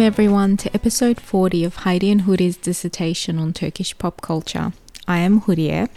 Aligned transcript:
Welcome 0.00 0.14
everyone 0.14 0.56
to 0.56 0.74
episode 0.74 1.20
40 1.20 1.62
of 1.62 1.76
Heidi 1.76 2.10
and 2.10 2.22
Huri's 2.22 2.56
dissertation 2.56 3.38
on 3.38 3.52
Turkish 3.52 3.98
pop 3.98 4.22
culture. 4.22 4.72
I 5.06 5.18
am 5.18 5.42
Huriye. 5.42 5.90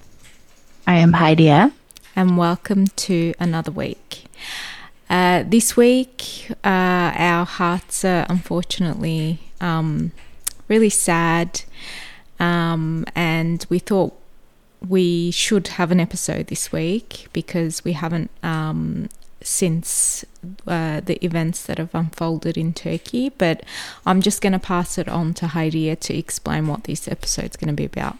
I 0.86 0.96
am 0.96 1.14
Heidi. 1.14 1.48
And 1.48 2.38
welcome 2.38 2.88
to 2.88 3.34
another 3.40 3.72
week. 3.72 4.26
Uh, 5.10 5.46
this 5.48 5.78
week, 5.78 6.48
uh, 6.66 7.14
our 7.16 7.46
hearts 7.46 8.04
are 8.04 8.26
unfortunately 8.28 9.40
um, 9.62 10.12
really 10.68 10.90
sad, 10.90 11.62
um, 12.42 13.06
and 13.16 13.66
we 13.70 13.80
thought 13.80 14.14
we 14.86 15.32
should 15.32 15.70
have 15.80 15.92
an 15.92 16.02
episode 16.02 16.48
this 16.48 16.74
week 16.74 17.28
because 17.32 17.86
we 17.86 17.94
haven't 17.94 18.32
um, 18.44 19.08
since 19.44 20.26
uh, 20.68 21.00
the 21.02 21.24
events 21.24 21.64
that 21.66 21.78
have 21.78 21.94
unfolded 21.94 22.58
in 22.58 22.74
Turkey. 22.74 23.30
But 23.30 23.64
I'm 24.06 24.22
just 24.22 24.42
going 24.42 24.54
to 24.54 24.60
pass 24.60 24.98
it 24.98 25.08
on 25.08 25.34
to 25.36 25.48
Heidi 25.48 25.96
to 25.96 26.18
explain 26.18 26.68
what 26.68 26.86
this 26.86 27.08
episode's 27.08 27.58
going 27.58 27.70
to 27.70 27.74
be 27.74 27.86
about. 27.86 28.18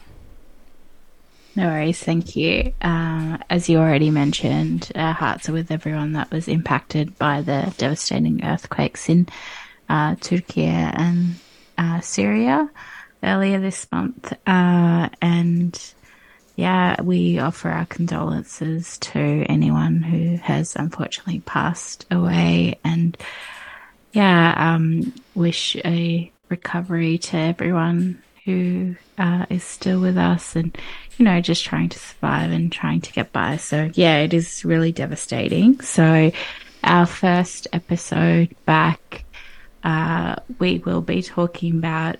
No 1.56 1.68
worries, 1.68 2.02
thank 2.02 2.34
you. 2.34 2.72
Uh, 2.82 3.38
as 3.48 3.68
you 3.68 3.78
already 3.78 4.10
mentioned, 4.10 4.90
our 4.96 5.12
hearts 5.12 5.48
are 5.48 5.52
with 5.52 5.70
everyone 5.70 6.12
that 6.14 6.32
was 6.32 6.48
impacted 6.48 7.16
by 7.16 7.42
the 7.42 7.72
devastating 7.78 8.44
earthquakes 8.44 9.08
in 9.08 9.28
uh, 9.88 10.16
Turkey 10.16 10.64
and 10.64 11.36
uh, 11.78 12.00
Syria 12.00 12.68
earlier 13.22 13.60
this 13.60 13.86
month. 13.92 14.32
Uh, 14.46 15.08
and 15.22 15.94
yeah, 16.56 17.00
we 17.02 17.38
offer 17.38 17.68
our 17.68 17.86
condolences 17.86 18.98
to 18.98 19.18
anyone 19.20 20.02
who 20.02 20.36
has 20.36 20.76
unfortunately 20.76 21.40
passed 21.40 22.06
away 22.10 22.78
and 22.84 23.16
yeah, 24.12 24.54
um, 24.56 25.12
wish 25.34 25.76
a 25.84 26.30
recovery 26.48 27.18
to 27.18 27.36
everyone 27.36 28.22
who 28.44 28.94
uh, 29.18 29.46
is 29.50 29.64
still 29.64 30.00
with 30.00 30.16
us 30.16 30.54
and, 30.54 30.76
you 31.16 31.24
know, 31.24 31.40
just 31.40 31.64
trying 31.64 31.88
to 31.88 31.98
survive 31.98 32.50
and 32.52 32.70
trying 32.70 33.00
to 33.00 33.12
get 33.12 33.32
by. 33.32 33.56
So, 33.56 33.90
yeah, 33.94 34.18
it 34.18 34.34
is 34.34 34.64
really 34.64 34.92
devastating. 34.92 35.80
So, 35.80 36.30
our 36.84 37.06
first 37.06 37.66
episode 37.72 38.54
back, 38.66 39.24
uh, 39.82 40.36
we 40.58 40.78
will 40.78 41.00
be 41.00 41.22
talking 41.22 41.78
about 41.78 42.16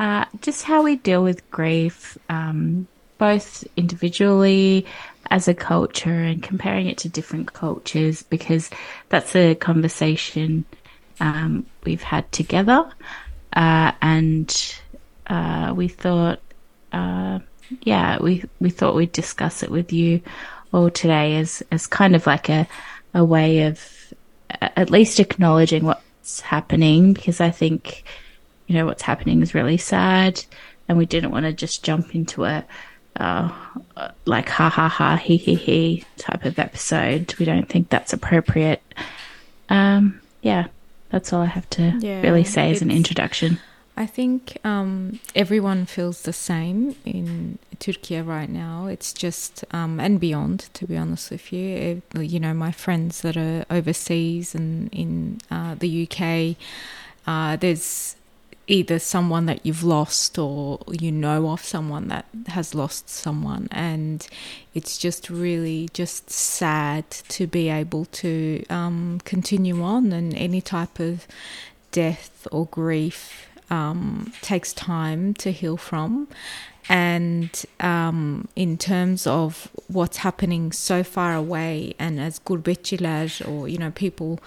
uh, 0.00 0.24
just 0.40 0.64
how 0.64 0.82
we 0.82 0.96
deal 0.96 1.22
with 1.22 1.48
grief, 1.50 2.16
um, 2.28 2.88
both 3.18 3.64
individually 3.76 4.86
as 5.30 5.48
a 5.48 5.54
culture 5.54 6.22
and 6.22 6.42
comparing 6.42 6.86
it 6.86 6.98
to 6.98 7.08
different 7.08 7.52
cultures 7.52 8.22
because 8.22 8.70
that's 9.08 9.36
a 9.36 9.54
conversation 9.54 10.64
um, 11.20 11.66
we've 11.84 12.02
had 12.02 12.30
together. 12.32 12.90
Uh, 13.52 13.92
and 14.00 14.76
uh, 15.26 15.72
we 15.76 15.88
thought, 15.88 16.40
uh, 16.92 17.38
yeah, 17.82 18.18
we, 18.22 18.44
we 18.60 18.70
thought 18.70 18.94
we'd 18.94 19.12
discuss 19.12 19.62
it 19.62 19.70
with 19.70 19.92
you 19.92 20.22
all 20.72 20.90
today 20.90 21.36
as, 21.36 21.62
as 21.70 21.86
kind 21.86 22.14
of 22.14 22.26
like 22.26 22.48
a, 22.48 22.66
a 23.14 23.24
way 23.24 23.62
of 23.62 24.12
at 24.60 24.90
least 24.90 25.20
acknowledging 25.20 25.84
what's 25.84 26.40
happening 26.40 27.12
because 27.12 27.40
I 27.40 27.50
think, 27.50 28.04
you 28.66 28.74
know, 28.74 28.86
what's 28.86 29.02
happening 29.02 29.42
is 29.42 29.54
really 29.54 29.76
sad 29.76 30.42
and 30.88 30.96
we 30.96 31.06
didn't 31.06 31.30
want 31.30 31.44
to 31.44 31.52
just 31.52 31.84
jump 31.84 32.14
into 32.14 32.44
a, 32.44 32.64
uh, 33.18 33.50
like 34.24 34.48
ha 34.48 34.68
ha 34.68 34.88
ha 34.88 35.16
he 35.16 35.36
he 35.36 35.54
he 35.54 36.04
type 36.16 36.44
of 36.44 36.58
episode. 36.58 37.34
We 37.38 37.44
don't 37.44 37.68
think 37.68 37.88
that's 37.90 38.12
appropriate. 38.12 38.82
Um, 39.68 40.20
yeah, 40.42 40.66
that's 41.10 41.32
all 41.32 41.42
I 41.42 41.46
have 41.46 41.68
to 41.70 41.96
yeah, 42.00 42.20
really 42.22 42.44
say 42.44 42.70
as 42.70 42.82
an 42.82 42.90
introduction. 42.90 43.58
I 43.96 44.06
think 44.06 44.58
um, 44.64 45.18
everyone 45.34 45.84
feels 45.84 46.22
the 46.22 46.32
same 46.32 46.94
in 47.04 47.58
Turkey 47.80 48.20
right 48.20 48.48
now. 48.48 48.86
It's 48.86 49.12
just 49.12 49.64
um, 49.72 49.98
and 49.98 50.20
beyond, 50.20 50.68
to 50.74 50.86
be 50.86 50.96
honest 50.96 51.32
with 51.32 51.52
you. 51.52 52.02
You 52.14 52.38
know, 52.38 52.54
my 52.54 52.70
friends 52.70 53.22
that 53.22 53.36
are 53.36 53.66
overseas 53.70 54.54
and 54.54 54.88
in 54.92 55.40
uh, 55.50 55.74
the 55.74 56.06
UK, 56.06 56.56
uh, 57.26 57.56
there's 57.56 58.14
either 58.68 58.98
someone 58.98 59.46
that 59.46 59.64
you've 59.64 59.82
lost 59.82 60.38
or 60.38 60.78
you 60.90 61.10
know 61.10 61.50
of 61.50 61.64
someone 61.64 62.08
that 62.08 62.26
has 62.48 62.74
lost 62.74 63.08
someone. 63.08 63.66
And 63.72 64.26
it's 64.74 64.98
just 64.98 65.30
really 65.30 65.88
just 65.92 66.30
sad 66.30 67.10
to 67.10 67.46
be 67.46 67.68
able 67.70 68.04
to 68.06 68.64
um, 68.70 69.20
continue 69.24 69.82
on. 69.82 70.12
And 70.12 70.34
any 70.34 70.60
type 70.60 71.00
of 71.00 71.26
death 71.90 72.46
or 72.52 72.66
grief 72.66 73.48
um, 73.70 74.32
takes 74.42 74.72
time 74.72 75.34
to 75.34 75.50
heal 75.50 75.76
from. 75.76 76.28
And 76.90 77.50
um, 77.80 78.48
in 78.56 78.78
terms 78.78 79.26
of 79.26 79.70
what's 79.88 80.18
happening 80.18 80.72
so 80.72 81.02
far 81.02 81.34
away 81.34 81.94
and 81.98 82.18
as 82.18 82.38
gurbetçiler 82.38 83.46
or 83.46 83.68
you 83.68 83.76
know 83.76 83.90
people 83.90 84.40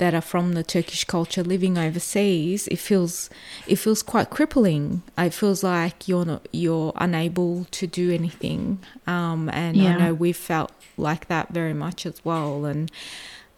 that 0.00 0.14
are 0.14 0.22
from 0.22 0.54
the 0.54 0.64
Turkish 0.64 1.04
culture 1.04 1.42
living 1.42 1.76
overseas, 1.76 2.66
it 2.68 2.78
feels 2.78 3.28
it 3.66 3.76
feels 3.76 4.02
quite 4.02 4.30
crippling. 4.30 5.02
It 5.18 5.34
feels 5.34 5.62
like 5.62 6.08
you're 6.08 6.24
not 6.24 6.48
you're 6.52 6.92
unable 6.96 7.66
to 7.70 7.86
do 7.86 8.10
anything, 8.10 8.80
um, 9.06 9.50
and 9.50 9.76
yeah. 9.76 9.90
I 9.90 9.98
know 9.98 10.14
we've 10.14 10.36
felt 10.36 10.72
like 10.96 11.28
that 11.28 11.50
very 11.50 11.74
much 11.74 12.06
as 12.06 12.24
well. 12.24 12.64
And 12.64 12.90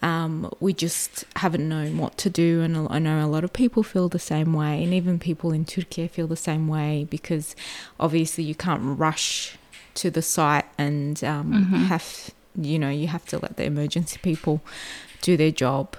um, 0.03 0.53
we 0.59 0.73
just 0.73 1.25
haven't 1.37 1.69
known 1.69 1.97
what 1.97 2.19
to 2.19 2.29
do, 2.29 2.61
and 2.61 2.89
I 2.91 2.99
know 2.99 3.25
a 3.25 3.31
lot 3.31 3.45
of 3.45 3.53
people 3.53 3.85
feel 3.85 4.09
the 4.09 4.19
same 4.19 4.53
way, 4.53 4.83
and 4.83 4.93
even 4.93 5.21
people 5.21 5.53
in 5.53 5.65
Turkey 5.65 6.09
feel 6.09 6.27
the 6.27 6.37
same 6.37 6.67
way 6.67 7.07
because 7.09 7.55
obviously 8.01 8.43
you 8.43 8.57
can't 8.57 8.99
rush 8.99 9.57
to 9.95 10.11
the 10.11 10.23
site 10.23 10.65
and 10.77 11.23
um, 11.23 11.53
mm-hmm. 11.53 11.77
have 11.85 12.31
you 12.57 12.79
know 12.79 12.89
you 12.89 13.07
have 13.07 13.27
to 13.27 13.39
let 13.39 13.57
the 13.59 13.65
emergency 13.65 14.19
people 14.23 14.61
do 15.21 15.37
their 15.37 15.53
job. 15.53 15.97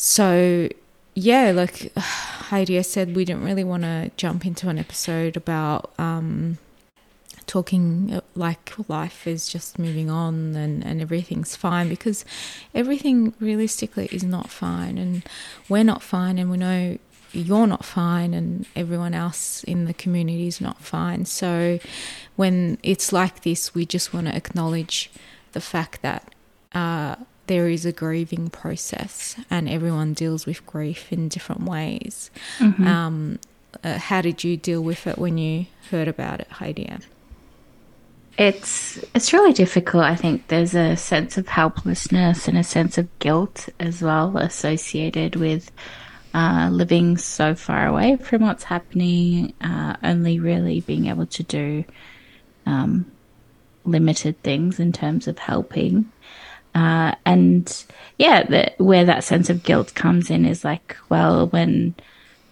So, 0.00 0.68
yeah, 1.16 1.50
like 1.50 1.92
Heidi 1.96 2.80
said, 2.84 3.16
we 3.16 3.24
didn't 3.24 3.42
really 3.42 3.64
want 3.64 3.82
to 3.82 4.12
jump 4.16 4.46
into 4.46 4.68
an 4.68 4.78
episode 4.78 5.36
about 5.36 5.90
um, 5.98 6.58
talking 7.48 8.14
uh, 8.14 8.20
like 8.36 8.74
life 8.88 9.26
is 9.26 9.48
just 9.48 9.76
moving 9.76 10.08
on 10.08 10.54
and, 10.54 10.84
and 10.84 11.02
everything's 11.02 11.56
fine 11.56 11.88
because 11.88 12.24
everything 12.76 13.34
realistically 13.40 14.06
is 14.12 14.22
not 14.22 14.50
fine. 14.50 14.98
And 14.98 15.24
we're 15.68 15.82
not 15.82 16.00
fine, 16.00 16.38
and 16.38 16.48
we 16.48 16.58
know 16.58 16.98
you're 17.32 17.66
not 17.66 17.84
fine 17.84 18.34
and 18.34 18.66
everyone 18.76 19.14
else 19.14 19.64
in 19.64 19.86
the 19.86 19.94
community 19.94 20.46
is 20.46 20.60
not 20.60 20.80
fine. 20.80 21.24
So 21.24 21.80
when 22.36 22.78
it's 22.84 23.12
like 23.12 23.42
this, 23.42 23.74
we 23.74 23.84
just 23.84 24.14
want 24.14 24.28
to 24.28 24.36
acknowledge 24.36 25.10
the 25.54 25.60
fact 25.60 26.02
that 26.02 26.32
uh, 26.72 27.16
there 27.48 27.68
is 27.68 27.84
a 27.84 27.92
grieving 27.92 28.48
process 28.48 29.34
and 29.50 29.68
everyone 29.68 30.12
deals 30.12 30.46
with 30.46 30.64
grief 30.66 31.12
in 31.12 31.28
different 31.28 31.64
ways. 31.64 32.30
Mm-hmm. 32.58 32.86
Um, 32.86 33.38
uh, 33.82 33.98
how 33.98 34.20
did 34.20 34.44
you 34.44 34.56
deal 34.56 34.82
with 34.82 35.06
it 35.06 35.18
when 35.18 35.36
you 35.36 35.66
heard 35.90 36.08
about 36.08 36.40
it, 36.40 36.48
Heidi? 36.48 36.90
It's 38.36 38.98
it's 39.14 39.32
really 39.32 39.52
difficult. 39.52 40.04
I 40.04 40.14
think 40.14 40.46
there's 40.46 40.74
a 40.74 40.96
sense 40.96 41.36
of 41.36 41.48
helplessness 41.48 42.46
and 42.46 42.56
a 42.56 42.62
sense 42.62 42.96
of 42.96 43.18
guilt 43.18 43.68
as 43.80 44.00
well 44.00 44.36
associated 44.38 45.34
with 45.34 45.72
uh, 46.34 46.68
living 46.70 47.16
so 47.16 47.54
far 47.54 47.86
away 47.86 48.16
from 48.16 48.42
what's 48.42 48.64
happening. 48.64 49.54
Uh, 49.60 49.96
only 50.04 50.38
really 50.38 50.80
being 50.80 51.06
able 51.06 51.26
to 51.26 51.42
do 51.42 51.84
um, 52.64 53.10
limited 53.84 54.40
things 54.42 54.78
in 54.78 54.92
terms 54.92 55.26
of 55.26 55.38
helping. 55.38 56.10
Uh, 56.78 57.12
and 57.26 57.84
yeah, 58.18 58.68
where 58.78 59.04
that 59.04 59.24
sense 59.24 59.50
of 59.50 59.64
guilt 59.64 59.94
comes 59.94 60.30
in 60.30 60.44
is 60.44 60.64
like, 60.64 60.96
well, 61.08 61.48
when 61.48 61.92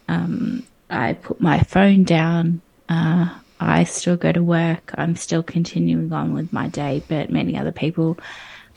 um, 0.08 0.64
I 0.90 1.12
put 1.12 1.40
my 1.40 1.60
phone 1.60 2.02
down, 2.02 2.60
uh, 2.88 3.32
I 3.60 3.84
still 3.84 4.16
go 4.16 4.32
to 4.32 4.42
work. 4.42 4.92
I'm 4.98 5.14
still 5.14 5.44
continuing 5.44 6.12
on 6.12 6.34
with 6.34 6.52
my 6.52 6.66
day, 6.66 7.04
but 7.06 7.30
many 7.30 7.56
other 7.56 7.70
people 7.70 8.18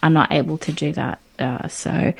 are 0.04 0.12
not 0.12 0.32
able 0.32 0.60
to 0.60 0.72
do 0.72 0.94
that. 0.94 1.20
Uh, 1.40 1.68
so 1.68 2.14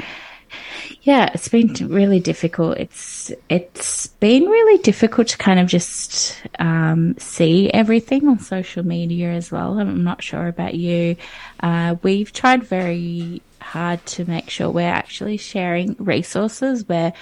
yeah, 1.10 1.32
it's 1.34 1.48
been 1.48 1.74
really 1.88 2.20
difficult. 2.20 2.78
It's 2.78 3.32
it's 3.50 4.06
been 4.06 4.44
really 4.44 4.78
difficult 4.84 5.30
to 5.30 5.40
kind 5.40 5.60
of 5.60 5.66
just 5.66 6.40
um, 6.60 7.18
see 7.18 7.72
everything 7.72 8.28
on 8.28 8.38
social 8.38 8.86
media 8.86 9.32
as 9.32 9.52
well. 9.52 9.80
I'm 9.80 10.04
not 10.04 10.22
sure 10.22 10.48
about 10.48 10.76
you. 10.76 11.16
Uh, 11.62 11.96
we've 12.04 12.32
tried 12.32 12.62
very 12.64 13.42
hard 13.60 14.06
to 14.06 14.26
make 14.26 14.52
sure 14.52 14.70
we're 14.70 14.88
actually 14.88 15.38
sharing 15.38 15.96
resources 15.98 16.88
where 16.88 17.14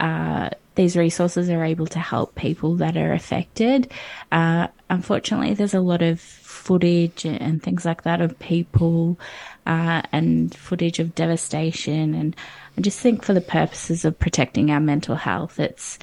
uh, 0.00 0.48
these 0.74 0.96
resources 0.96 1.50
are 1.50 1.64
able 1.64 1.86
to 1.88 1.98
help 1.98 2.34
people 2.36 2.76
that 2.76 2.96
are 2.96 3.12
affected. 3.12 3.92
Uh, 4.32 4.68
unfortunately, 4.88 5.52
there's 5.52 5.74
a 5.74 5.80
lot 5.80 6.00
of 6.00 6.18
footage 6.18 7.26
and 7.26 7.62
things 7.62 7.84
like 7.84 8.04
that 8.04 8.22
of 8.22 8.38
people 8.38 9.18
uh, 9.66 10.02
and 10.12 10.54
footage 10.54 10.98
of 10.98 11.14
devastation. 11.14 12.14
And 12.14 12.36
I 12.76 12.80
just 12.80 13.00
think 13.00 13.22
for 13.22 13.34
the 13.34 13.40
purposes 13.40 14.04
of 14.04 14.18
protecting 14.18 14.70
our 14.70 14.80
mental 14.80 15.14
health, 15.14 15.58
it's 15.58 15.98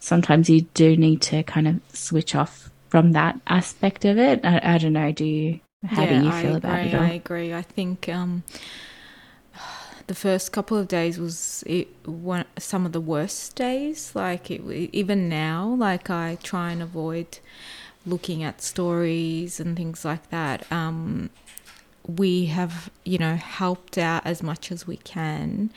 sometimes 0.00 0.50
you 0.50 0.62
do 0.74 0.96
need 0.96 1.22
to 1.22 1.42
kind 1.42 1.68
of 1.68 1.80
switch 1.92 2.34
off 2.34 2.70
from 2.88 3.12
that 3.12 3.40
aspect 3.46 4.04
of 4.04 4.18
it. 4.18 4.44
I, 4.44 4.60
I 4.62 4.78
don't 4.78 4.92
know. 4.92 5.12
Do 5.12 5.24
you? 5.24 5.60
How 5.86 6.02
yeah, 6.02 6.18
do 6.18 6.26
you 6.26 6.32
feel 6.32 6.54
I 6.54 6.56
about 6.56 6.78
agree, 6.80 6.90
it? 6.90 6.94
All? 6.94 7.02
I 7.02 7.10
agree. 7.10 7.54
I 7.54 7.62
think 7.62 8.08
um, 8.08 8.42
the 10.08 10.14
first 10.14 10.50
couple 10.50 10.76
of 10.76 10.88
days 10.88 11.18
was 11.18 11.62
it 11.66 11.88
one 12.04 12.46
some 12.58 12.84
of 12.84 12.92
the 12.92 13.00
worst 13.00 13.54
days. 13.54 14.12
Like 14.14 14.50
it, 14.50 14.60
even 14.92 15.28
now, 15.28 15.68
like 15.68 16.10
I 16.10 16.36
try 16.42 16.72
and 16.72 16.82
avoid 16.82 17.38
looking 18.06 18.42
at 18.42 18.62
stories 18.62 19.60
and 19.60 19.76
things 19.76 20.04
like 20.04 20.30
that. 20.30 20.70
Um, 20.72 21.30
we 22.08 22.46
have, 22.46 22.90
you 23.04 23.18
know, 23.18 23.36
helped 23.36 23.98
out 23.98 24.24
as 24.26 24.42
much 24.42 24.72
as 24.72 24.86
we 24.86 24.96
can, 24.96 25.70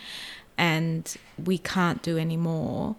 and 0.57 1.15
we 1.43 1.57
can't 1.57 2.01
do 2.01 2.17
any 2.17 2.37
more. 2.37 2.95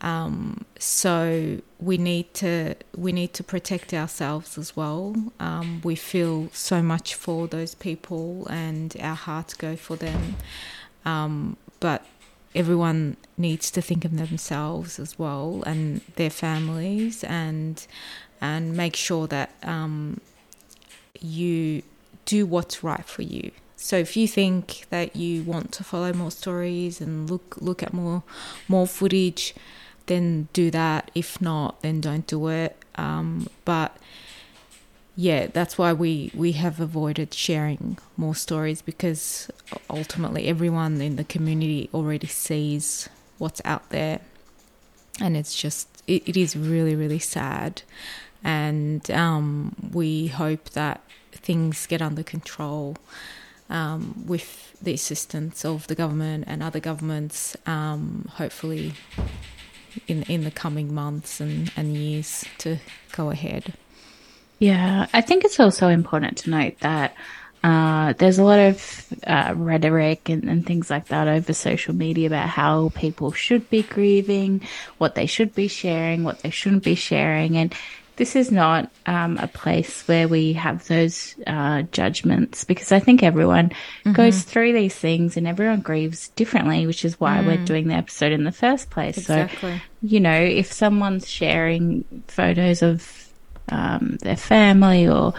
Um, 0.00 0.66
so 0.78 1.60
we 1.80 1.96
need 1.96 2.34
to 2.34 2.74
we 2.94 3.10
need 3.10 3.32
to 3.34 3.42
protect 3.42 3.94
ourselves 3.94 4.58
as 4.58 4.76
well. 4.76 5.16
Um, 5.40 5.80
we 5.82 5.94
feel 5.94 6.50
so 6.52 6.82
much 6.82 7.14
for 7.14 7.48
those 7.48 7.74
people, 7.74 8.46
and 8.50 8.94
our 9.00 9.16
hearts 9.16 9.54
go 9.54 9.76
for 9.76 9.96
them. 9.96 10.36
Um, 11.06 11.56
but 11.80 12.04
everyone 12.54 13.16
needs 13.36 13.70
to 13.70 13.82
think 13.82 14.04
of 14.04 14.16
themselves 14.16 14.98
as 14.98 15.18
well 15.18 15.62
and 15.66 16.02
their 16.16 16.30
families, 16.30 17.24
and 17.24 17.86
and 18.42 18.76
make 18.76 18.96
sure 18.96 19.26
that 19.28 19.54
um, 19.62 20.20
you 21.18 21.82
do 22.24 22.46
what's 22.46 22.82
right 22.82 23.04
for 23.04 23.22
you. 23.22 23.50
So 23.76 23.96
if 23.96 24.16
you 24.16 24.26
think 24.26 24.86
that 24.90 25.14
you 25.14 25.42
want 25.42 25.72
to 25.72 25.84
follow 25.84 26.12
more 26.12 26.30
stories 26.30 27.00
and 27.00 27.28
look 27.28 27.56
look 27.60 27.82
at 27.82 27.92
more 27.92 28.22
more 28.68 28.86
footage, 28.86 29.54
then 30.06 30.48
do 30.52 30.70
that. 30.70 31.10
If 31.14 31.40
not, 31.40 31.82
then 31.82 32.00
don't 32.00 32.26
do 32.26 32.48
it. 32.48 32.76
Um, 32.96 33.48
but 33.64 33.96
yeah, 35.16 35.46
that's 35.46 35.78
why 35.78 35.92
we, 35.92 36.32
we 36.34 36.52
have 36.52 36.80
avoided 36.80 37.32
sharing 37.34 37.98
more 38.16 38.34
stories 38.34 38.82
because 38.82 39.48
ultimately 39.88 40.48
everyone 40.48 41.00
in 41.00 41.16
the 41.16 41.24
community 41.24 41.88
already 41.94 42.26
sees 42.26 43.08
what's 43.38 43.60
out 43.64 43.90
there. 43.90 44.20
And 45.20 45.36
it's 45.36 45.54
just, 45.54 46.02
it, 46.08 46.28
it 46.28 46.36
is 46.36 46.56
really, 46.56 46.96
really 46.96 47.20
sad. 47.20 47.82
And 48.42 49.08
um, 49.12 49.76
we 49.92 50.26
hope 50.26 50.70
that 50.70 51.00
things 51.36 51.86
get 51.86 52.02
under 52.02 52.22
control 52.22 52.96
um, 53.70 54.24
with 54.26 54.76
the 54.82 54.94
assistance 54.94 55.64
of 55.64 55.86
the 55.86 55.94
government 55.94 56.44
and 56.46 56.62
other 56.62 56.80
governments, 56.80 57.56
um, 57.66 58.28
hopefully 58.34 58.94
in 60.06 60.22
in 60.24 60.44
the 60.44 60.50
coming 60.50 60.94
months 60.94 61.40
and, 61.40 61.72
and 61.76 61.96
years 61.96 62.44
to 62.58 62.78
go 63.12 63.30
ahead. 63.30 63.74
Yeah, 64.58 65.06
I 65.12 65.20
think 65.20 65.44
it's 65.44 65.60
also 65.60 65.88
important 65.88 66.38
to 66.38 66.50
note 66.50 66.78
that 66.80 67.14
uh, 67.64 68.12
there's 68.18 68.38
a 68.38 68.44
lot 68.44 68.58
of 68.58 69.06
uh, 69.26 69.54
rhetoric 69.56 70.28
and, 70.28 70.44
and, 70.44 70.66
things 70.66 70.90
like 70.90 71.06
that 71.06 71.26
over 71.28 71.54
social 71.54 71.94
media 71.94 72.26
about 72.26 72.46
how 72.46 72.90
people 72.90 73.32
should 73.32 73.70
be 73.70 73.82
grieving, 73.82 74.60
what 74.98 75.14
they 75.14 75.24
should 75.24 75.54
be 75.54 75.66
sharing, 75.66 76.24
what 76.24 76.40
they 76.40 76.50
shouldn't 76.50 76.84
be 76.84 76.94
sharing, 76.94 77.56
and 77.56 77.74
this 78.16 78.36
is 78.36 78.52
not 78.52 78.90
um, 79.06 79.38
a 79.38 79.48
place 79.48 80.06
where 80.06 80.28
we 80.28 80.52
have 80.52 80.86
those 80.86 81.34
uh, 81.46 81.82
judgments 81.82 82.64
because 82.64 82.92
I 82.92 83.00
think 83.00 83.22
everyone 83.22 83.70
mm-hmm. 83.70 84.12
goes 84.12 84.42
through 84.42 84.72
these 84.72 84.94
things 84.94 85.36
and 85.36 85.46
everyone 85.48 85.80
grieves 85.80 86.28
differently, 86.28 86.86
which 86.86 87.04
is 87.04 87.18
why 87.18 87.38
mm. 87.38 87.46
we're 87.46 87.64
doing 87.64 87.88
the 87.88 87.94
episode 87.94 88.32
in 88.32 88.44
the 88.44 88.52
first 88.52 88.90
place. 88.90 89.18
Exactly. 89.18 89.78
So, 89.78 89.82
you 90.02 90.20
know, 90.20 90.38
if 90.38 90.72
someone's 90.72 91.28
sharing 91.28 92.04
photos 92.28 92.82
of 92.82 93.28
um, 93.68 94.18
their 94.20 94.36
family 94.36 95.08
or 95.08 95.34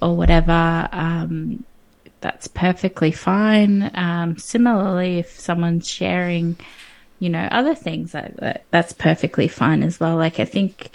or 0.00 0.16
whatever, 0.16 0.88
um, 0.92 1.64
that's 2.20 2.46
perfectly 2.48 3.10
fine. 3.10 3.90
Um, 3.94 4.36
similarly, 4.38 5.18
if 5.18 5.38
someone's 5.38 5.88
sharing, 5.88 6.56
you 7.18 7.30
know, 7.30 7.48
other 7.50 7.74
things, 7.74 8.12
that, 8.12 8.36
that 8.36 8.64
that's 8.70 8.92
perfectly 8.92 9.48
fine 9.48 9.82
as 9.82 9.98
well. 9.98 10.16
Like 10.16 10.38
I 10.38 10.44
think 10.44 10.90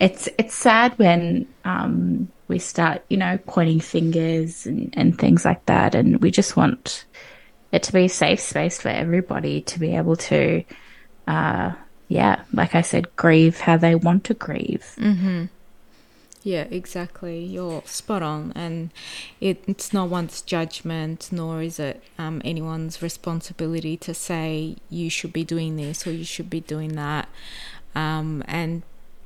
it's 0.00 0.28
it's 0.38 0.54
sad 0.54 0.98
when 0.98 1.46
um, 1.64 2.28
we 2.48 2.58
start, 2.58 3.02
you 3.08 3.16
know, 3.16 3.38
pointing 3.46 3.80
fingers 3.80 4.66
and, 4.66 4.92
and 4.96 5.18
things 5.18 5.44
like 5.44 5.64
that, 5.66 5.94
and 5.94 6.20
we 6.22 6.30
just 6.30 6.56
want 6.56 7.04
it 7.72 7.82
to 7.84 7.92
be 7.92 8.04
a 8.04 8.08
safe 8.08 8.40
space 8.40 8.80
for 8.80 8.88
everybody 8.88 9.60
to 9.60 9.78
be 9.78 9.94
able 9.94 10.16
to, 10.16 10.64
uh, 11.26 11.72
yeah, 12.08 12.42
like 12.52 12.74
I 12.74 12.80
said, 12.80 13.14
grieve 13.16 13.60
how 13.60 13.76
they 13.76 13.94
want 13.94 14.24
to 14.24 14.34
grieve. 14.34 14.94
Mm-hmm. 14.96 15.46
Yeah, 16.42 16.62
exactly. 16.70 17.44
You're 17.44 17.82
spot 17.84 18.22
on, 18.22 18.52
and 18.54 18.90
it, 19.40 19.62
it's 19.66 19.92
not 19.92 20.08
one's 20.08 20.40
judgment, 20.40 21.28
nor 21.30 21.60
is 21.60 21.78
it 21.78 22.02
um, 22.16 22.40
anyone's 22.44 23.02
responsibility 23.02 23.96
to 23.98 24.14
say 24.14 24.76
you 24.88 25.10
should 25.10 25.32
be 25.32 25.44
doing 25.44 25.76
this 25.76 26.06
or 26.06 26.12
you 26.12 26.24
should 26.24 26.48
be 26.48 26.60
doing 26.60 26.94
that. 26.94 27.28
Um, 27.94 28.42
and 28.46 28.82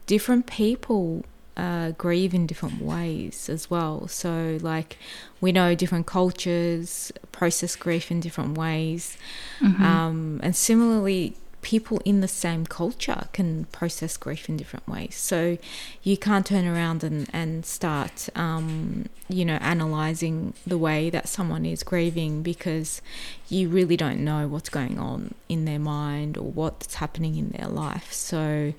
different 0.06 0.46
people 0.46 1.25
uh, 1.56 1.90
grieve 1.93 2.32
in 2.34 2.46
different 2.46 2.81
ways 2.81 3.49
as 3.49 3.70
well. 3.70 4.08
So, 4.08 4.58
like, 4.60 4.99
we 5.40 5.52
know 5.52 5.75
different 5.75 6.06
cultures 6.06 7.12
process 7.31 7.76
grief 7.76 8.10
in 8.10 8.20
different 8.20 8.56
ways. 8.56 9.16
Mm-hmm. 9.60 9.82
Um, 9.82 10.40
and 10.43 10.56
similarly, 10.56 11.37
people 11.60 12.00
in 12.04 12.20
the 12.20 12.28
same 12.28 12.66
culture 12.66 13.28
can 13.32 13.66
process 13.66 14.16
grief 14.16 14.49
in 14.49 14.56
different 14.56 14.88
ways. 14.88 15.14
So, 15.14 15.58
you 16.02 16.16
can't 16.16 16.46
turn 16.46 16.66
around 16.66 17.04
and, 17.04 17.28
and 17.34 17.66
start, 17.66 18.31
um, 18.34 19.10
you 19.28 19.44
know, 19.44 19.58
analyzing 19.60 20.54
the 20.66 20.78
way 20.78 21.10
that 21.10 21.28
someone 21.28 21.66
is 21.66 21.82
grieving 21.82 22.43
because 22.43 23.02
you 23.50 23.68
really 23.68 23.97
don't 23.97 24.21
know 24.21 24.49
what's 24.49 24.71
going 24.71 24.99
on 24.99 25.35
in 25.50 25.66
their 25.66 25.78
mind 25.78 26.38
or 26.38 26.44
what's 26.50 26.94
happening 26.94 27.37
in 27.37 27.50
their 27.50 27.68
life. 27.68 28.11
So, 28.11 28.73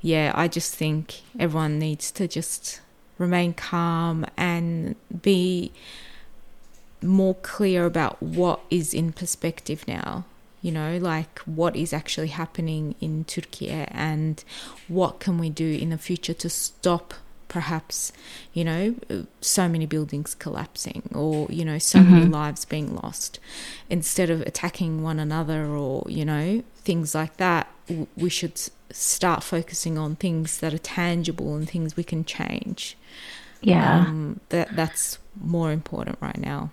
yeah, 0.00 0.32
I 0.34 0.48
just 0.48 0.74
think 0.74 1.22
everyone 1.38 1.78
needs 1.78 2.10
to 2.12 2.28
just 2.28 2.80
remain 3.18 3.52
calm 3.52 4.24
and 4.36 4.94
be 5.22 5.72
more 7.02 7.34
clear 7.34 7.84
about 7.84 8.22
what 8.22 8.60
is 8.70 8.94
in 8.94 9.12
perspective 9.12 9.86
now. 9.86 10.24
You 10.60 10.72
know, 10.72 10.98
like 10.98 11.38
what 11.40 11.76
is 11.76 11.92
actually 11.92 12.28
happening 12.28 12.96
in 13.00 13.24
Turkey 13.24 13.70
and 13.70 14.42
what 14.88 15.20
can 15.20 15.38
we 15.38 15.50
do 15.50 15.70
in 15.70 15.90
the 15.90 15.98
future 15.98 16.34
to 16.34 16.50
stop 16.50 17.14
perhaps, 17.46 18.12
you 18.52 18.64
know, 18.64 18.94
so 19.40 19.68
many 19.68 19.86
buildings 19.86 20.34
collapsing 20.34 21.08
or, 21.14 21.46
you 21.48 21.64
know, 21.64 21.78
so 21.78 22.00
mm-hmm. 22.00 22.12
many 22.12 22.26
lives 22.26 22.64
being 22.64 22.94
lost. 22.94 23.38
Instead 23.88 24.30
of 24.30 24.40
attacking 24.42 25.02
one 25.02 25.18
another 25.18 25.66
or, 25.66 26.04
you 26.08 26.24
know, 26.24 26.62
things 26.78 27.14
like 27.14 27.36
that, 27.38 27.68
we 28.16 28.28
should 28.28 28.60
start 28.90 29.42
focusing 29.42 29.98
on 29.98 30.16
things 30.16 30.58
that 30.58 30.74
are 30.74 30.78
tangible 30.78 31.54
and 31.56 31.68
things 31.68 31.96
we 31.96 32.04
can 32.04 32.24
change. 32.24 32.96
Yeah. 33.60 34.00
Um, 34.00 34.40
that 34.50 34.74
that's 34.74 35.18
more 35.40 35.72
important 35.72 36.18
right 36.20 36.38
now. 36.38 36.70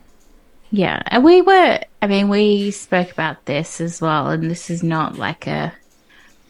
Yeah. 0.71 1.01
And 1.07 1.23
we 1.23 1.41
were 1.41 1.79
I 2.01 2.07
mean, 2.07 2.29
we 2.29 2.71
spoke 2.71 3.11
about 3.11 3.45
this 3.45 3.81
as 3.81 4.01
well 4.01 4.29
and 4.29 4.49
this 4.49 4.69
is 4.69 4.83
not 4.83 5.17
like 5.17 5.47
a 5.47 5.73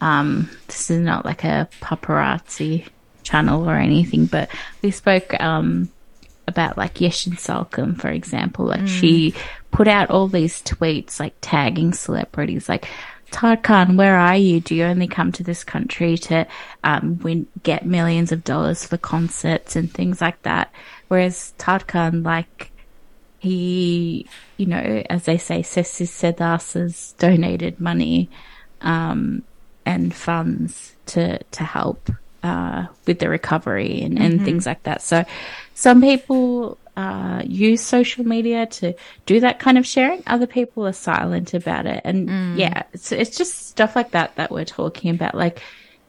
um 0.00 0.50
this 0.66 0.90
is 0.90 0.98
not 0.98 1.24
like 1.24 1.44
a 1.44 1.68
paparazzi 1.80 2.86
channel 3.22 3.68
or 3.68 3.76
anything, 3.76 4.26
but 4.26 4.50
we 4.82 4.90
spoke 4.90 5.38
um 5.40 5.90
about 6.48 6.76
like 6.76 6.94
Yeşim 6.94 7.34
Salkım, 7.34 8.00
for 8.00 8.08
example. 8.08 8.66
Like 8.66 8.82
mm. 8.82 8.88
she 8.88 9.34
put 9.70 9.88
out 9.88 10.10
all 10.10 10.28
these 10.28 10.62
tweets 10.62 11.18
like 11.18 11.34
tagging 11.40 11.92
celebrities 11.92 12.68
like 12.68 12.88
Tarkan, 13.30 13.96
where 13.96 14.16
are 14.16 14.36
you? 14.36 14.60
Do 14.60 14.74
you 14.74 14.84
only 14.84 15.08
come 15.08 15.32
to 15.32 15.42
this 15.42 15.64
country 15.64 16.16
to 16.18 16.46
um, 16.84 17.18
win, 17.18 17.46
get 17.62 17.84
millions 17.84 18.32
of 18.32 18.44
dollars 18.44 18.84
for 18.84 18.96
concerts 18.96 19.76
and 19.76 19.92
things 19.92 20.20
like 20.20 20.40
that? 20.42 20.72
Whereas 21.08 21.52
Tarkan, 21.58 22.24
like, 22.24 22.70
he, 23.38 24.26
you 24.56 24.66
know, 24.66 25.02
as 25.10 25.24
they 25.24 25.38
say, 25.38 25.60
Sessiz 25.60 26.72
has 26.72 27.14
donated 27.18 27.80
money 27.80 28.30
um, 28.80 29.42
and 29.84 30.14
funds 30.14 30.94
to 31.06 31.42
to 31.42 31.64
help 31.64 32.10
uh, 32.42 32.86
with 33.06 33.18
the 33.18 33.28
recovery 33.28 34.02
and, 34.02 34.18
and 34.18 34.34
mm-hmm. 34.34 34.44
things 34.44 34.66
like 34.66 34.82
that. 34.84 35.02
So 35.02 35.24
some 35.74 36.00
people 36.00 36.78
uh, 36.96 37.42
use 37.44 37.82
social 37.82 38.24
media 38.24 38.66
to 38.66 38.94
do 39.26 39.40
that 39.40 39.58
kind 39.58 39.76
of 39.78 39.86
sharing. 39.86 40.22
Other 40.26 40.46
people 40.46 40.86
are 40.86 40.92
silent 40.92 41.54
about 41.54 41.86
it. 41.86 42.00
And 42.04 42.28
mm. 42.28 42.58
yeah, 42.58 42.84
it's, 42.92 43.12
it's 43.12 43.36
just 43.36 43.68
stuff 43.68 43.94
like 43.94 44.12
that 44.12 44.36
that 44.36 44.50
we're 44.50 44.64
talking 44.64 45.10
about. 45.10 45.34
Like, 45.34 45.62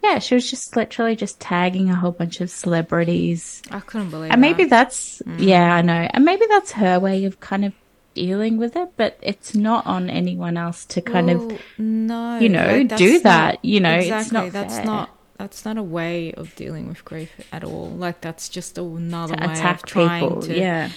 yeah, 0.03 0.19
she 0.19 0.35
was 0.35 0.49
just 0.49 0.75
literally 0.75 1.15
just 1.15 1.39
tagging 1.39 1.89
a 1.89 1.95
whole 1.95 2.11
bunch 2.11 2.39
of 2.39 2.49
celebrities. 2.49 3.61
I 3.71 3.79
couldn't 3.81 4.11
believe. 4.11 4.29
It. 4.29 4.33
And 4.33 4.41
maybe 4.41 4.63
that. 4.65 4.69
that's 4.69 5.21
mm. 5.23 5.35
yeah, 5.39 5.75
I 5.75 5.81
know, 5.81 6.07
and 6.09 6.23
maybe 6.23 6.45
that's 6.47 6.71
her 6.73 6.99
way 6.99 7.25
of 7.25 7.39
kind 7.39 7.65
of 7.65 7.73
dealing 8.13 8.57
with 8.57 8.75
it, 8.75 8.89
but 8.95 9.17
it's 9.21 9.55
not 9.55 9.85
on 9.85 10.09
anyone 10.09 10.57
else 10.57 10.85
to 10.85 11.01
kind 11.01 11.27
well, 11.27 11.51
of 11.51 11.59
no, 11.77 12.39
you 12.39 12.49
know, 12.49 12.77
like, 12.77 12.95
do 12.95 13.19
that. 13.19 13.55
Not, 13.55 13.65
you 13.65 13.79
know, 13.79 13.93
exactly, 13.93 14.21
it's 14.21 14.31
not 14.31 14.51
that's 14.53 14.75
fair. 14.77 14.85
not 14.85 15.16
that's 15.37 15.63
not 15.65 15.77
a 15.77 15.83
way 15.83 16.31
of 16.33 16.55
dealing 16.55 16.87
with 16.87 17.03
grief 17.05 17.31
at 17.51 17.63
all. 17.63 17.89
Like 17.89 18.21
that's 18.21 18.49
just 18.49 18.77
another 18.77 19.35
to 19.35 19.47
way 19.47 19.61
of 19.71 19.83
trying 19.83 20.23
people. 20.27 20.41
to 20.43 20.57
yeah. 20.57 20.89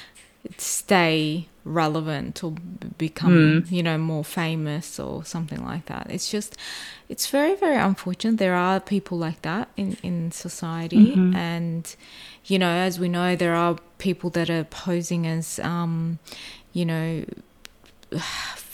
stay 0.57 1.47
relevant 1.65 2.43
or 2.43 2.53
become, 2.97 3.63
Mm. 3.63 3.71
you 3.71 3.83
know, 3.83 3.99
more 3.99 4.25
famous 4.25 4.99
or 4.99 5.25
something 5.25 5.63
like 5.65 5.87
that. 5.87 6.07
It's 6.09 6.31
just, 6.31 6.57
it's 7.11 7.27
very, 7.27 7.55
very 7.55 7.77
unfortunate. 7.77 8.39
There 8.39 8.55
are 8.55 8.81
people 8.81 9.19
like 9.19 9.43
that 9.43 9.69
in, 9.77 9.97
in 10.03 10.33
society. 10.33 11.15
Mhm. 11.15 11.35
And, 11.35 11.95
you 12.47 12.59
know, 12.59 12.71
as 12.71 12.99
we 12.99 13.09
know, 13.11 13.37
there 13.37 13.55
are 13.55 13.77
people 13.99 14.31
that 14.31 14.49
are 14.49 14.65
posing 14.65 15.27
as, 15.27 15.59
um, 15.61 16.19
you 16.73 16.87
know, 16.87 17.25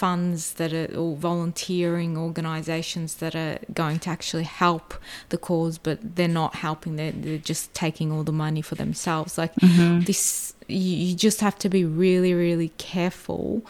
funds 0.03 0.55
that 0.59 0.73
are 0.81 0.91
or 1.03 1.17
volunteering 1.17 2.13
organizations 2.19 3.15
that 3.23 3.35
are 3.35 3.59
going 3.83 3.99
to 4.05 4.09
actually 4.17 4.45
help 4.65 4.87
the 5.31 5.39
cause 5.39 5.79
but 5.87 5.97
they're 6.17 6.37
not 6.43 6.53
helping 6.67 6.97
they're, 6.97 7.13
they're 7.25 7.47
just 7.53 7.73
taking 7.73 8.13
all 8.13 8.25
the 8.31 8.39
money 8.47 8.63
for 8.69 8.75
themselves 8.85 9.39
like 9.43 9.55
Mhm. 9.57 10.05
this 10.09 10.53
you, 10.69 10.95
you 11.07 11.15
just 11.29 11.41
have 11.41 11.57
to 11.65 11.69
be 11.69 11.83
really 11.85 12.35
really 12.35 12.73
careful 12.93 13.63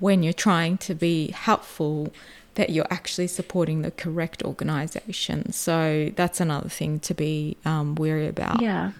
when 0.00 0.22
you're 0.22 0.42
trying 0.50 0.78
to 0.88 0.94
be 0.94 1.16
helpful 1.48 2.12
that 2.54 2.70
you're 2.70 2.92
actually 2.98 3.26
supporting 3.26 3.82
the 3.82 3.90
correct 4.04 4.42
organization 4.44 5.52
so 5.52 6.10
that's 6.16 6.40
another 6.40 6.68
thing 6.80 6.98
to 7.08 7.12
be 7.14 7.56
um, 7.64 7.94
wary 7.96 8.26
about 8.26 8.60
Yeah. 8.62 8.92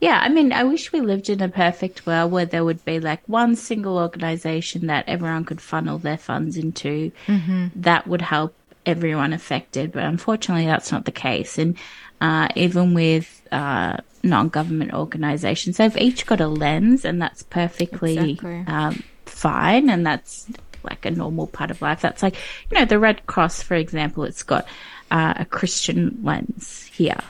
Yeah, 0.00 0.18
I 0.22 0.30
mean, 0.30 0.52
I 0.52 0.64
wish 0.64 0.92
we 0.92 1.02
lived 1.02 1.28
in 1.28 1.42
a 1.42 1.48
perfect 1.48 2.06
world 2.06 2.32
where 2.32 2.46
there 2.46 2.64
would 2.64 2.82
be 2.86 3.00
like 3.00 3.20
one 3.28 3.54
single 3.54 3.98
organization 3.98 4.86
that 4.86 5.06
everyone 5.06 5.44
could 5.44 5.60
funnel 5.60 5.98
their 5.98 6.16
funds 6.16 6.56
into 6.56 7.12
mm-hmm. 7.26 7.66
that 7.76 8.06
would 8.06 8.22
help 8.22 8.54
everyone 8.86 9.34
affected. 9.34 9.92
But 9.92 10.04
unfortunately, 10.04 10.64
that's 10.64 10.90
not 10.90 11.04
the 11.04 11.12
case. 11.12 11.58
And 11.58 11.76
uh, 12.20 12.48
even 12.56 12.94
with 12.94 13.46
uh, 13.52 13.98
non 14.22 14.48
government 14.48 14.94
organizations, 14.94 15.76
they've 15.76 15.96
each 15.98 16.24
got 16.24 16.40
a 16.40 16.48
lens, 16.48 17.04
and 17.04 17.20
that's 17.20 17.42
perfectly 17.42 18.30
Exactly. 18.32 18.64
um, 18.66 19.02
fine. 19.26 19.90
And 19.90 20.06
that's 20.06 20.46
like 20.82 21.04
a 21.04 21.10
normal 21.10 21.46
part 21.46 21.70
of 21.70 21.82
life. 21.82 22.00
That's 22.00 22.22
like, 22.22 22.36
you 22.70 22.78
know, 22.78 22.86
the 22.86 22.98
Red 22.98 23.26
Cross, 23.26 23.62
for 23.62 23.74
example, 23.74 24.24
it's 24.24 24.44
got 24.44 24.66
uh, 25.10 25.34
a 25.36 25.44
Christian 25.44 26.20
lens 26.22 26.88
here, 26.90 27.20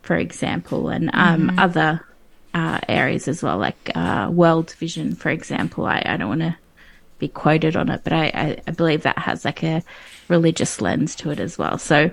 for 0.00 0.16
example, 0.16 0.88
and 0.88 1.10
um, 1.12 1.58
other 1.58 2.00
uh, 2.54 2.78
areas 2.88 3.28
as 3.28 3.42
well, 3.42 3.58
like 3.58 3.90
uh, 3.94 4.30
World 4.32 4.72
Vision, 4.78 5.14
for 5.16 5.30
example. 5.30 5.84
I, 5.86 6.02
I 6.06 6.16
don't 6.16 6.28
want 6.28 6.40
to 6.42 6.56
be 7.18 7.28
quoted 7.28 7.76
on 7.76 7.90
it, 7.90 8.02
but 8.04 8.12
I, 8.12 8.26
I, 8.26 8.62
I 8.66 8.70
believe 8.70 9.02
that 9.02 9.18
has 9.18 9.44
like 9.44 9.62
a 9.62 9.82
religious 10.28 10.80
lens 10.80 11.14
to 11.16 11.30
it 11.30 11.40
as 11.40 11.58
well. 11.58 11.78
So, 11.78 12.10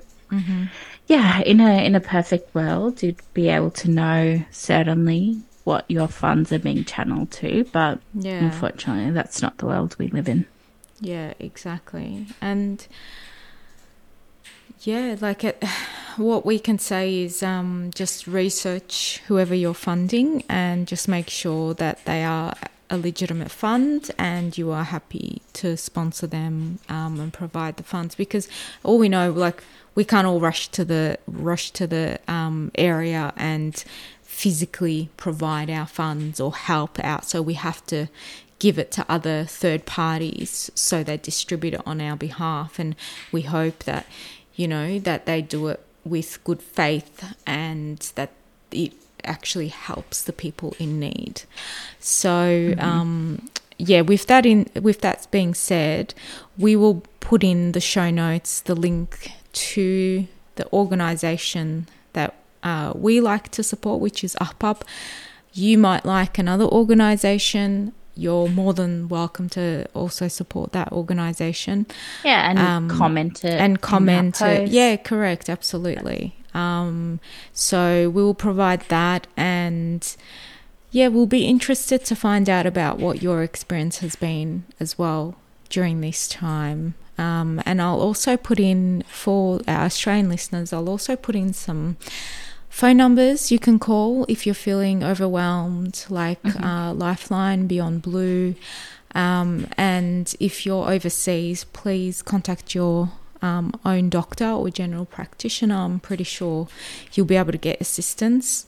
yeah, 1.08 1.42
in 1.42 1.60
a 1.60 1.86
in 1.86 1.96
a 1.96 2.00
perfect 2.00 2.54
world, 2.56 3.04
you'd 3.04 3.22
be 3.34 3.50
able 3.50 3.72
to 3.72 3.90
know 3.90 4.44
certainly 4.52 5.42
what 5.64 5.86
your 5.90 6.08
funds 6.08 6.52
are 6.52 6.60
being 6.60 6.84
channeled 6.84 7.30
to, 7.32 7.64
but 7.72 8.00
yeah 8.16 8.40
unfortunately, 8.40 9.12
that's 9.12 9.42
not 9.42 9.58
the 9.58 9.68
world 9.68 9.96
we 10.00 10.08
live 10.08 10.28
in. 10.28 10.46
Yeah, 11.00 11.34
exactly. 11.40 12.28
And 12.42 12.86
yeah, 14.82 15.16
like 15.20 15.44
it, 15.44 15.64
what 16.18 16.46
we 16.46 16.60
can 16.60 16.80
say 16.80 17.24
is 17.24 17.44
um, 17.44 17.92
just 17.94 18.28
research 18.28 19.22
whoever 19.28 19.56
you're 19.56 19.74
funding 19.74 20.44
and 20.50 20.88
just 20.88 21.08
make 21.08 21.30
sure 21.30 21.74
that 21.76 22.04
they 22.06 22.24
are 22.24 22.54
a 22.90 22.98
legitimate 22.98 23.50
fund 23.50 24.12
and 24.18 24.58
you 24.58 24.70
are 24.72 24.84
happy 24.84 25.42
to 25.54 25.78
sponsor 25.78 26.28
them 26.28 26.80
um, 26.90 27.20
and 27.22 27.32
provide 27.32 27.78
the 27.78 27.84
funds 27.84 28.16
because 28.16 28.50
all 28.84 29.00
we 29.00 29.08
know 29.08 29.32
like 29.32 29.64
we 29.96 30.04
can't 30.04 30.28
all 30.28 30.42
rush 30.42 30.68
to 30.68 30.84
the 30.84 31.18
rush 31.26 31.72
to 31.72 31.88
the 31.88 32.20
um, 32.28 32.70
area 32.76 33.32
and 33.38 33.86
physically 34.22 35.10
provide 35.18 35.70
our 35.70 35.86
funds 35.86 36.40
or 36.40 36.54
help 36.54 37.00
out. 37.00 37.26
So 37.26 37.42
we 37.42 37.54
have 37.54 37.86
to 37.88 38.08
give 38.60 38.78
it 38.78 38.92
to 38.92 39.06
other 39.10 39.44
third 39.44 39.86
parties 39.86 40.70
so 40.76 41.04
they 41.04 41.18
distribute 41.18 41.74
it 41.74 41.82
on 41.86 42.00
our 42.00 42.16
behalf. 42.16 42.80
And 42.80 42.96
we 43.32 43.42
hope 43.42 43.80
that 43.84 44.06
you 44.62 44.68
know 44.68 45.00
that 45.00 45.26
they 45.26 45.42
do 45.42 45.62
it 45.74 45.80
with 46.14 46.30
good 46.44 46.62
faith 46.62 47.16
and 47.46 47.98
that 48.16 48.32
it 48.72 48.94
actually 49.24 49.68
helps 49.68 50.18
the 50.24 50.34
people 50.44 50.76
in 50.80 50.92
need. 51.00 51.36
So 52.00 52.74
um 52.90 53.50
yeah 53.78 54.02
with 54.02 54.28
that 54.32 54.46
in 54.46 54.60
with 54.88 55.00
that 55.02 55.20
being 55.32 55.54
said 55.70 56.14
we 56.66 56.76
will 56.82 56.98
put 57.20 57.44
in 57.44 57.60
the 57.72 57.80
show 57.94 58.10
notes 58.24 58.52
the 58.70 58.76
link 58.76 59.32
to 59.54 60.28
the 60.58 60.66
organization 60.72 61.88
that 62.14 62.32
uh, 62.64 62.94
we 62.96 63.20
like 63.20 63.50
to 63.58 63.64
support 63.64 64.00
which 64.00 64.24
is 64.24 64.36
Ahbap. 64.40 64.82
You 65.54 65.78
might 65.78 66.06
like 66.06 66.38
another 66.38 66.66
organization 66.66 67.94
you're 68.16 68.50
more 68.50 68.74
than 68.74 69.08
welcome 69.08 69.48
to 69.50 69.86
also 69.94 70.28
support 70.28 70.72
that 70.74 70.92
organization 70.92 71.86
Yeah, 72.24 72.50
and 72.50 72.60
Um, 72.60 72.90
comment 72.90 73.44
it 73.46 73.60
and 73.60 73.80
comment 73.82 74.42
it. 74.42 74.70
Yeah, 74.70 74.98
correct, 74.98 75.50
absolutely. 75.50 76.36
Um, 76.54 77.20
so 77.54 78.10
we'll 78.10 78.34
provide 78.34 78.82
that, 78.90 79.28
and 79.38 80.06
yeah, 80.92 81.08
we'll 81.08 81.26
be 81.26 81.46
interested 81.46 82.04
to 82.06 82.16
find 82.16 82.50
out 82.50 82.66
about 82.66 83.00
what 83.00 83.22
your 83.22 83.42
experience 83.44 84.00
has 84.00 84.16
been 84.18 84.66
as 84.80 84.98
well 84.98 85.36
during 85.70 86.02
this 86.02 86.28
time. 86.28 86.96
Um, 87.18 87.62
and 87.66 87.82
I'll 87.82 88.02
also 88.02 88.36
put 88.36 88.60
in 88.60 89.04
for 89.08 89.62
our 89.68 89.86
Australian 89.86 90.28
listeners, 90.28 90.74
I'll 90.74 90.90
also 90.90 91.16
put 91.16 91.36
in 91.36 91.54
some 91.54 91.98
phone 92.72 92.98
numbers 92.98 93.52
you 93.52 93.60
can 93.60 93.78
call 93.78 94.26
if 94.28 94.46
you're 94.46 94.56
feeling 94.56 95.04
overwhelmed, 95.04 96.06
like 96.10 96.40
uh, 96.64 96.94
Lifeline, 96.94 97.68
Beyond 97.68 98.02
Blue. 98.02 98.56
Um, 99.14 99.68
and 99.78 100.34
if 100.40 100.66
you're 100.66 100.90
overseas, 100.90 101.66
please 101.66 102.22
contact 102.22 102.74
your 102.74 103.12
um, 103.42 103.74
own 103.84 104.10
doctor 104.10 104.48
or 104.50 104.70
general 104.70 105.06
practitioner. 105.06 105.76
I'm 105.76 106.00
pretty 106.00 106.24
sure 106.24 106.70
you'll 107.14 107.26
be 107.26 107.36
able 107.36 107.52
to 107.52 107.58
get 107.58 107.82
assistance. 107.82 108.66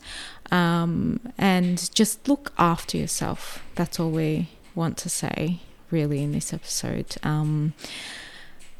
Um, 0.52 1.20
and 1.38 1.90
just 1.96 2.28
look 2.28 2.52
after 2.58 2.98
yourself. 2.98 3.64
That's 3.76 4.00
all 4.00 4.12
we 4.12 4.50
want 4.76 4.98
to 4.98 5.10
say, 5.10 5.62
really, 5.90 6.22
in 6.22 6.34
this 6.34 6.54
episode. 6.54 7.16
Um, 7.24 7.74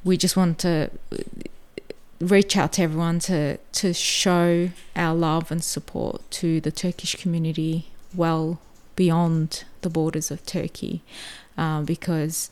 we 0.04 0.18
just 0.18 0.36
want 0.36 0.60
to 0.60 0.92
reach 2.24 2.56
out 2.58 2.74
to 2.74 2.82
everyone 2.84 3.20
to 3.20 3.58
to 3.58 3.94
show 3.94 4.70
our 4.96 5.16
love 5.16 5.52
and 5.52 5.64
support 5.64 6.22
to 6.32 6.60
the 6.62 6.72
Turkish 6.72 7.16
community 7.16 7.88
well 8.14 8.60
beyond 8.96 9.64
the 9.82 9.90
borders 9.90 10.32
of 10.32 10.46
Turkey, 10.46 11.02
uh, 11.58 11.82
because 11.82 12.50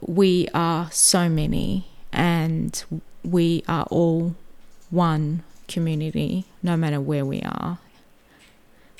we 0.00 0.48
are 0.54 0.90
so 0.90 1.28
many 1.28 1.86
and 2.12 2.84
we 3.24 3.62
are 3.68 3.84
all 3.90 4.34
one 4.90 5.42
community, 5.68 6.44
no 6.62 6.76
matter 6.76 7.00
where 7.00 7.24
we 7.24 7.40
are. 7.42 7.78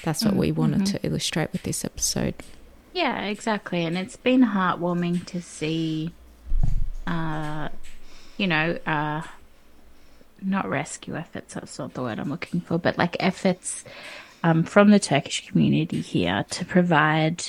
That's 0.05 0.25
what 0.25 0.35
Mm, 0.35 0.38
we 0.38 0.52
wanted 0.52 0.87
to 0.87 1.07
illustrate 1.07 1.52
with 1.52 1.62
this 1.62 1.85
episode. 1.85 2.35
Yeah, 2.93 3.23
exactly. 3.25 3.85
And 3.85 3.97
it's 3.97 4.17
been 4.17 4.43
heartwarming 4.43 5.25
to 5.26 5.41
see, 5.41 6.12
uh, 7.07 7.69
you 8.37 8.47
know, 8.47 8.79
uh, 8.87 9.23
not 10.45 10.69
rescue 10.69 11.17
efforts, 11.17 11.55
that's 11.55 11.79
not 11.79 11.95
the 11.95 12.03
word 12.03 12.19
I'm 12.19 12.31
looking 12.31 12.61
for, 12.61 12.79
but 12.79 12.99
like 12.99 13.17
efforts 13.21 13.85
um, 14.43 14.65
from 14.65 14.91
the 14.91 15.01
Turkish 15.01 15.49
community 15.49 16.01
here 16.01 16.45
to 16.51 16.65
provide 16.65 17.45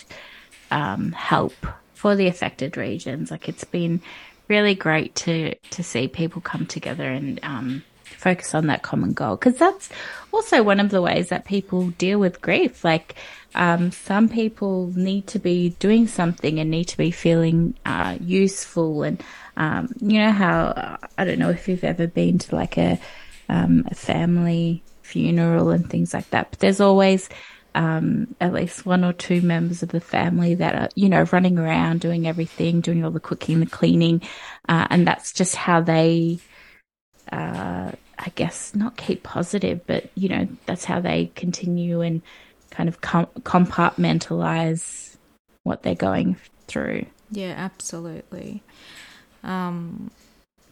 um, 0.71 1.11
help 1.11 1.53
for 1.93 2.15
the 2.15 2.27
affected 2.27 2.77
regions. 2.77 3.31
Like 3.31 3.49
it's 3.49 3.63
been 3.63 4.01
really 4.47 4.75
great 4.75 5.15
to, 5.15 5.55
to 5.55 5.83
see 5.83 6.07
people 6.07 6.41
come 6.41 6.65
together 6.65 7.09
and 7.09 7.39
um, 7.43 7.83
focus 8.03 8.55
on 8.55 8.67
that 8.67 8.83
common 8.83 9.13
goal 9.13 9.35
because 9.35 9.57
that's 9.57 9.89
also 10.31 10.63
one 10.63 10.79
of 10.79 10.89
the 10.89 11.01
ways 11.01 11.29
that 11.29 11.45
people 11.45 11.89
deal 11.91 12.19
with 12.19 12.41
grief. 12.41 12.83
Like, 12.83 13.15
um, 13.55 13.91
some 13.91 14.29
people 14.29 14.91
need 14.95 15.27
to 15.27 15.39
be 15.39 15.69
doing 15.79 16.07
something 16.07 16.59
and 16.59 16.71
need 16.71 16.85
to 16.85 16.97
be 16.97 17.11
feeling 17.11 17.75
uh, 17.85 18.17
useful. 18.19 19.03
And 19.03 19.23
um, 19.57 19.93
you 19.99 20.19
know 20.19 20.31
how 20.31 20.65
uh, 20.65 20.97
I 21.17 21.25
don't 21.25 21.39
know 21.39 21.49
if 21.49 21.67
you've 21.67 21.83
ever 21.83 22.07
been 22.07 22.37
to 22.39 22.55
like 22.55 22.77
a, 22.77 22.99
um, 23.49 23.85
a 23.89 23.95
family 23.95 24.83
funeral 25.01 25.69
and 25.69 25.89
things 25.89 26.13
like 26.13 26.29
that, 26.31 26.51
but 26.51 26.59
there's 26.59 26.81
always 26.81 27.29
um, 27.75 28.35
at 28.39 28.53
least 28.53 28.85
one 28.85 29.03
or 29.03 29.13
two 29.13 29.41
members 29.41 29.83
of 29.83 29.89
the 29.89 29.99
family 29.99 30.55
that 30.55 30.75
are, 30.75 30.89
you 30.95 31.09
know, 31.09 31.25
running 31.31 31.57
around 31.57 32.01
doing 32.01 32.27
everything, 32.27 32.81
doing 32.81 33.03
all 33.03 33.11
the 33.11 33.19
cooking, 33.19 33.59
the 33.59 33.65
cleaning, 33.65 34.21
uh, 34.69 34.87
and 34.89 35.07
that's 35.07 35.33
just 35.33 35.55
how 35.55 35.81
they 35.81 36.39
uh, 37.31 37.91
I 38.19 38.29
guess, 38.35 38.75
not 38.75 38.97
keep 38.97 39.23
positive, 39.23 39.85
but, 39.87 40.09
you 40.15 40.29
know, 40.29 40.47
that's 40.65 40.85
how 40.85 40.99
they 40.99 41.31
continue 41.35 42.01
and 42.01 42.21
kind 42.69 42.87
of 42.87 43.01
com- 43.01 43.27
compartmentalize 43.41 45.15
what 45.63 45.83
they're 45.83 45.95
going 45.95 46.37
through. 46.67 47.05
Yeah, 47.31 47.53
absolutely. 47.57 48.63
Um, 49.43 50.11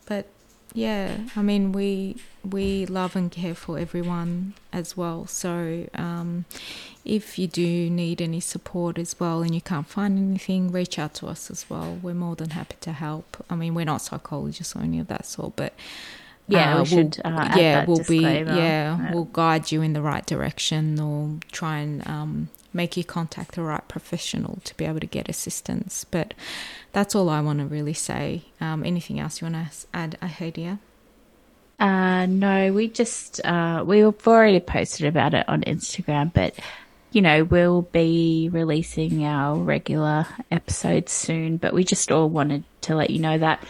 but 0.06 0.28
yeah, 0.74 1.18
I 1.36 1.42
mean, 1.42 1.72
we 1.72 2.18
we 2.50 2.86
love 2.86 3.16
and 3.16 3.32
care 3.32 3.56
for 3.56 3.78
everyone 3.78 4.54
as 4.72 4.96
well. 4.96 5.28
So 5.28 5.88
um, 5.96 6.46
if 7.06 7.38
you 7.38 7.48
do 7.48 7.90
need 7.90 8.22
any 8.22 8.40
support 8.40 8.98
as 8.98 9.20
well 9.20 9.42
and 9.42 9.54
you 9.54 9.62
can't 9.62 9.88
find 9.88 10.18
anything, 10.18 10.72
reach 10.72 10.98
out 10.98 11.13
to 11.16 11.28
us 11.28 11.51
as 11.51 11.70
well. 11.70 12.00
We're 12.01 12.13
more 12.13 12.36
than 12.36 12.51
happy 12.51 12.78
to 12.82 12.94
help. 12.94 13.44
I 13.50 13.56
mean, 13.56 13.75
we're 13.75 13.86
not 13.86 14.01
psychologists 14.01 14.75
or 14.75 14.80
any 14.80 15.00
of 15.00 15.08
that 15.08 15.25
sort, 15.25 15.56
but 15.56 15.74
yeah, 16.48 16.75
uh, 16.75 16.80
we 16.80 16.86
should. 16.86 17.20
We'll, 17.24 17.38
uh, 17.40 17.54
yeah, 17.58 17.86
we'll 17.86 18.04
be 18.04 18.20
yeah, 18.20 18.56
Yeah. 18.56 19.13
we'll 19.13 19.25
guide 19.25 19.72
you 19.72 19.82
in 19.82 19.94
the 19.94 20.01
right 20.01 20.25
direction 20.25 21.00
or 21.00 21.38
try 21.51 21.78
and 21.80 22.08
um, 22.08 22.50
make 22.74 22.98
you 22.98 23.04
contact 23.04 23.56
the 23.56 23.63
right 23.63 23.86
professional 23.88 24.60
to 24.63 24.75
be 24.78 24.86
able 24.86 25.00
to 25.00 25.08
get 25.08 25.30
assistance. 25.30 26.06
But 26.10 26.34
that's 26.92 27.16
all 27.16 27.30
I 27.30 27.42
want 27.42 27.60
to 27.60 27.66
really 27.66 27.94
say. 27.94 28.44
Um, 28.60 28.84
anything 28.86 29.20
else 29.20 29.42
you 29.42 29.50
want 29.50 29.72
to 29.72 29.88
add, 29.94 30.18
Ahadia? 30.22 30.80
Uh, 31.80 32.28
no, 32.28 32.72
we 32.72 32.88
just 32.88 33.44
uh, 33.44 33.84
we've 33.86 34.28
already 34.28 34.60
posted 34.60 35.08
about 35.08 35.34
it 35.34 35.50
on 35.50 35.63
Instagram, 35.63 36.32
but 36.32 36.54
you 37.12 37.22
know 37.24 37.44
we'll 37.44 37.82
be 37.82 38.50
releasing 38.51 39.25
our 39.25 39.58
regular 39.58 40.28
episodes 40.51 41.12
soon. 41.12 41.58
But 41.58 41.74
we 41.74 41.84
just 41.84 42.12
all 42.12 42.30
wanted 42.30 42.63
to 42.82 42.96
let 42.96 43.10
you 43.10 43.18
know 43.18 43.38
that 43.40 43.63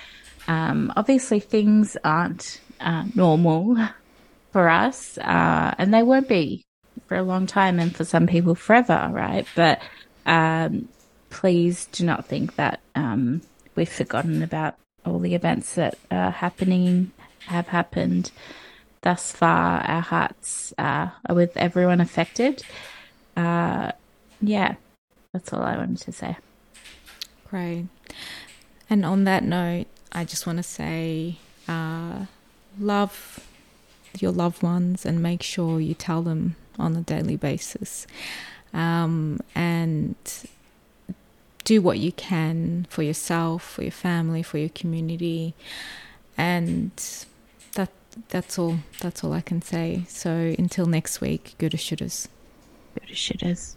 um, 0.50 0.92
obviously 0.98 1.40
things 1.40 1.96
aren't 2.04 2.60
uh, 2.82 3.06
normal 3.16 3.78
for 4.52 4.68
us, 4.68 5.18
uh, 5.18 5.74
and 5.78 5.94
they 5.94 6.04
won't 6.04 6.28
be 6.28 6.66
for 7.12 7.18
a 7.18 7.24
long 7.24 7.46
time, 7.46 7.78
and 7.78 7.94
for 7.94 8.06
some 8.06 8.26
people 8.26 8.56
forever, 8.56 9.10
right? 9.12 9.46
But 9.54 9.82
um, 10.26 10.88
please 11.30 11.88
do 11.92 12.06
not 12.06 12.26
think 12.26 12.56
that 12.56 12.80
um, 12.96 13.42
we've 13.76 13.92
forgotten 13.92 14.42
about 14.42 14.76
all 15.06 15.20
the 15.20 15.36
events 15.36 15.76
that 15.76 15.98
are 16.10 16.32
happening 16.32 17.12
have 17.48 17.68
happened 17.68 18.32
thus 19.02 19.34
far. 19.34 19.82
Our 19.82 20.00
hearts 20.00 20.74
uh, 20.78 21.10
are 21.26 21.36
with 21.36 21.58
everyone 21.58 22.00
affected. 22.00 22.64
Uh, 23.36 23.92
yeah, 24.42 24.76
that's 25.34 25.52
all 25.52 25.64
I 25.64 25.76
wanted 25.76 25.98
to 25.98 26.14
say. 26.14 26.38
Great. 27.50 27.88
And 28.90 29.04
on 29.04 29.26
that 29.26 29.44
note, 29.44 29.88
I 30.14 30.24
just 30.24 30.48
want 30.48 30.60
to 30.60 30.64
say 30.64 31.40
uh, 31.68 32.28
love 32.80 33.46
your 34.18 34.32
loved 34.32 34.64
ones 34.64 35.06
and 35.06 35.22
make 35.22 35.44
sure 35.44 35.82
you 35.82 35.94
tell 35.94 36.22
them 36.22 36.56
on 36.82 36.96
a 36.96 37.02
daily 37.02 37.38
basis. 37.38 38.08
Um, 38.74 39.40
and 39.56 40.16
do 41.64 41.82
what 41.82 42.00
you 42.00 42.12
can 42.12 42.88
for 42.90 43.04
yourself, 43.04 43.64
for 43.64 43.84
your 43.84 43.92
family, 43.92 44.44
for 44.44 44.58
your 44.58 44.70
community. 44.70 45.54
And 46.38 46.92
that 47.74 47.92
that's 48.30 48.58
all 48.58 48.80
that's 49.00 49.24
all 49.24 49.34
I 49.34 49.42
can 49.42 49.62
say. 49.62 50.04
So 50.08 50.56
until 50.58 50.86
next 50.86 51.22
week, 51.22 51.56
good 51.58 51.72
to 51.72 51.78
shooters. 51.78 52.28
Go 53.00 53.06
to 53.06 53.14
shitters. 53.14 53.76